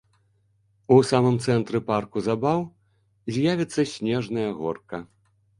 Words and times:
У 0.93 0.97
самым 1.09 1.35
цэнтры 1.49 1.81
парку 1.89 2.17
забаў 2.29 2.59
з'явіцца 3.37 3.81
снежная 3.93 4.49
горка. 4.65 4.97